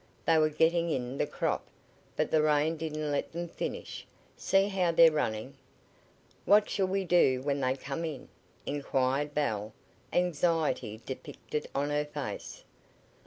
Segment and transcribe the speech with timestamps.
[0.25, 1.63] "They were getting in the crop,
[2.15, 4.07] but the rain didn't let them finish.
[4.35, 5.57] See how they're running."
[6.45, 8.27] "What shall we do when they come in?"
[8.65, 9.73] inquired Belle,
[10.11, 12.63] anxiety depicted on her face.